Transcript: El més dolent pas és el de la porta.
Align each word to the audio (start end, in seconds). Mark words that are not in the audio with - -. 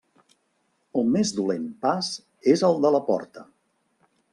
El 1.01 1.11
més 1.17 1.35
dolent 1.41 1.69
pas 1.85 2.11
és 2.57 2.67
el 2.71 2.83
de 2.87 2.97
la 2.97 3.07
porta. 3.13 3.51